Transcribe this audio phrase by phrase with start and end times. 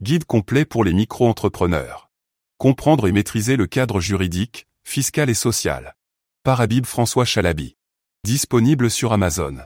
[0.00, 2.08] Guide complet pour les micro-entrepreneurs.
[2.56, 5.96] Comprendre et maîtriser le cadre juridique, fiscal et social.
[6.44, 7.76] Par Habib François Chalabi.
[8.22, 9.58] Disponible sur Amazon.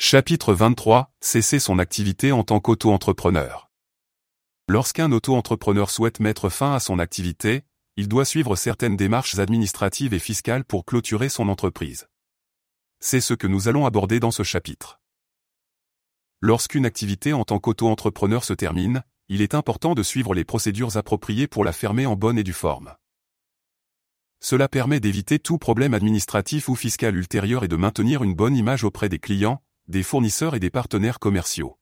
[0.00, 1.12] Chapitre 23.
[1.20, 3.70] Cesser son activité en tant qu'auto-entrepreneur.
[4.66, 7.62] Lorsqu'un auto-entrepreneur souhaite mettre fin à son activité,
[7.96, 12.08] il doit suivre certaines démarches administratives et fiscales pour clôturer son entreprise.
[12.98, 15.00] C'est ce que nous allons aborder dans ce chapitre.
[16.40, 21.46] Lorsqu'une activité en tant qu'auto-entrepreneur se termine, il est important de suivre les procédures appropriées
[21.46, 22.94] pour la fermer en bonne et due forme.
[24.40, 28.84] Cela permet d'éviter tout problème administratif ou fiscal ultérieur et de maintenir une bonne image
[28.84, 31.78] auprès des clients, des fournisseurs et des partenaires commerciaux.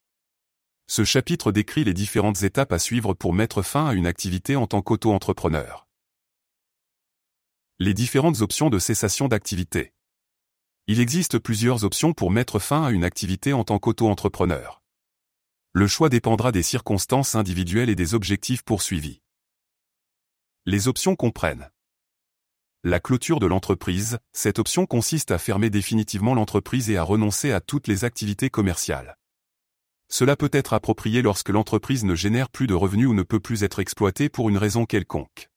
[0.89, 4.67] Ce chapitre décrit les différentes étapes à suivre pour mettre fin à une activité en
[4.67, 5.87] tant qu'auto-entrepreneur.
[7.79, 9.93] Les différentes options de cessation d'activité.
[10.87, 14.81] Il existe plusieurs options pour mettre fin à une activité en tant qu'auto-entrepreneur.
[15.79, 19.21] Le choix dépendra des circonstances individuelles et des objectifs poursuivis.
[20.65, 21.69] Les options comprennent
[22.83, 27.61] la clôture de l'entreprise, cette option consiste à fermer définitivement l'entreprise et à renoncer à
[27.61, 29.19] toutes les activités commerciales.
[30.09, 33.63] Cela peut être approprié lorsque l'entreprise ne génère plus de revenus ou ne peut plus
[33.63, 35.51] être exploitée pour une raison quelconque.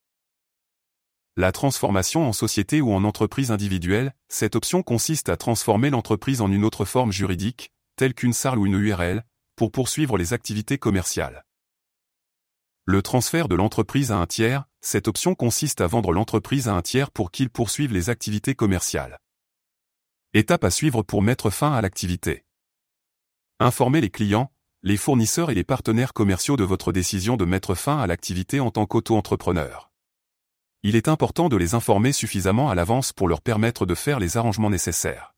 [1.38, 6.52] La transformation en société ou en entreprise individuelle, cette option consiste à transformer l'entreprise en
[6.52, 9.24] une autre forme juridique, telle qu'une SARL ou une URL,
[9.60, 11.44] pour poursuivre les activités commerciales.
[12.86, 16.82] Le transfert de l'entreprise à un tiers, cette option consiste à vendre l'entreprise à un
[16.82, 19.20] tiers pour qu'il poursuive les activités commerciales.
[20.34, 22.46] Étape à suivre pour mettre fin à l'activité.
[23.60, 24.50] Informer les clients,
[24.82, 28.72] les fournisseurs et les partenaires commerciaux de votre décision de mettre fin à l'activité en
[28.72, 29.92] tant qu'auto-entrepreneur.
[30.84, 34.38] Il est important de les informer suffisamment à l'avance pour leur permettre de faire les
[34.38, 35.36] arrangements nécessaires.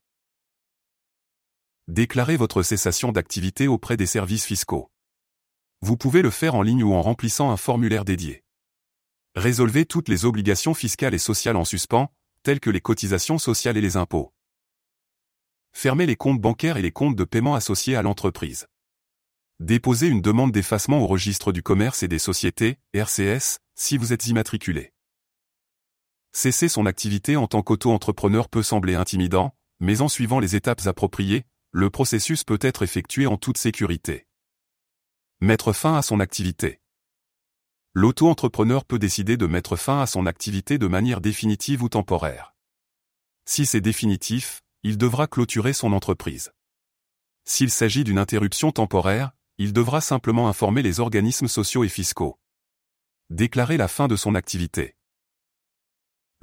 [1.87, 4.91] Déclarez votre cessation d'activité auprès des services fiscaux.
[5.81, 8.43] Vous pouvez le faire en ligne ou en remplissant un formulaire dédié.
[9.35, 13.81] Résolvez toutes les obligations fiscales et sociales en suspens, telles que les cotisations sociales et
[13.81, 14.33] les impôts.
[15.73, 18.67] Fermez les comptes bancaires et les comptes de paiement associés à l'entreprise.
[19.59, 24.27] Déposez une demande d'effacement au registre du commerce et des sociétés, RCS, si vous êtes
[24.27, 24.91] immatriculé.
[26.33, 31.45] Cesser son activité en tant qu'auto-entrepreneur peut sembler intimidant, mais en suivant les étapes appropriées,
[31.73, 34.27] le processus peut être effectué en toute sécurité.
[35.39, 36.81] Mettre fin à son activité.
[37.93, 42.53] L'auto-entrepreneur peut décider de mettre fin à son activité de manière définitive ou temporaire.
[43.45, 46.51] Si c'est définitif, il devra clôturer son entreprise.
[47.45, 52.37] S'il s'agit d'une interruption temporaire, il devra simplement informer les organismes sociaux et fiscaux.
[53.29, 54.95] Déclarer la fin de son activité.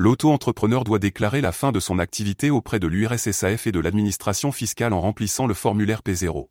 [0.01, 4.93] L'auto-entrepreneur doit déclarer la fin de son activité auprès de l'URSSAF et de l'administration fiscale
[4.93, 6.49] en remplissant le formulaire P0.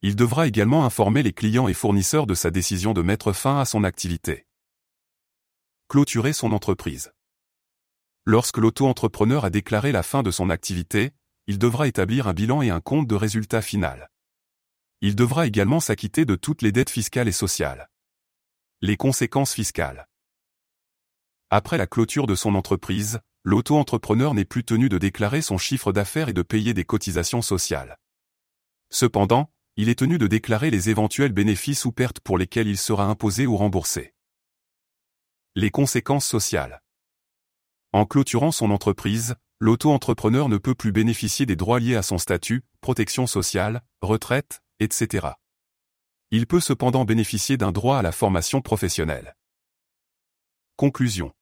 [0.00, 3.66] Il devra également informer les clients et fournisseurs de sa décision de mettre fin à
[3.66, 4.46] son activité.
[5.88, 7.12] Clôturer son entreprise.
[8.24, 11.10] Lorsque l'auto-entrepreneur a déclaré la fin de son activité,
[11.46, 14.08] il devra établir un bilan et un compte de résultat final.
[15.02, 17.90] Il devra également s'acquitter de toutes les dettes fiscales et sociales.
[18.80, 20.08] Les conséquences fiscales.
[21.50, 26.28] Après la clôture de son entreprise, l'auto-entrepreneur n'est plus tenu de déclarer son chiffre d'affaires
[26.28, 27.98] et de payer des cotisations sociales.
[28.90, 33.04] Cependant, il est tenu de déclarer les éventuels bénéfices ou pertes pour lesquels il sera
[33.04, 34.12] imposé ou remboursé.
[35.54, 36.82] Les conséquences sociales.
[37.92, 42.64] En clôturant son entreprise, l'auto-entrepreneur ne peut plus bénéficier des droits liés à son statut,
[42.80, 45.28] protection sociale, retraite, etc.
[46.32, 49.36] Il peut cependant bénéficier d'un droit à la formation professionnelle.
[50.74, 51.35] Conclusion.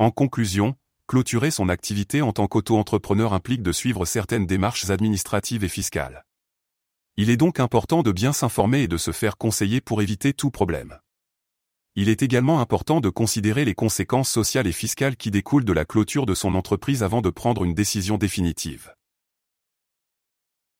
[0.00, 5.68] En conclusion, clôturer son activité en tant qu'auto-entrepreneur implique de suivre certaines démarches administratives et
[5.68, 6.24] fiscales.
[7.18, 10.50] Il est donc important de bien s'informer et de se faire conseiller pour éviter tout
[10.50, 11.00] problème.
[11.96, 15.84] Il est également important de considérer les conséquences sociales et fiscales qui découlent de la
[15.84, 18.94] clôture de son entreprise avant de prendre une décision définitive.